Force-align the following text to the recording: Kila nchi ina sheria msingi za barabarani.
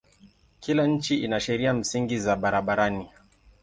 Kila 0.59 0.87
nchi 0.87 1.17
ina 1.17 1.39
sheria 1.39 1.73
msingi 1.73 2.19
za 2.19 2.35
barabarani. 2.35 3.09